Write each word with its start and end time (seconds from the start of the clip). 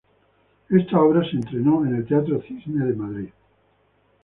Esta 0.71 0.99
obra 0.99 1.21
se 1.29 1.37
estrenó 1.37 1.85
en 1.85 1.93
el 1.97 2.07
teatro 2.07 2.41
Cisne 2.41 2.87
de 2.87 2.93
Madrid. 2.93 3.29